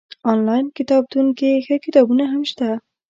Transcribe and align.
انلاين 0.31 0.67
کتابتون 0.77 1.25
کي 1.39 1.49
ښه 1.65 1.75
کتابونه 1.85 2.23
هم 2.31 2.41
شته 2.51 2.69